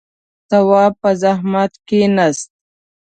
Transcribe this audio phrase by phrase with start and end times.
[0.49, 2.49] تواب په زحمت کېناست.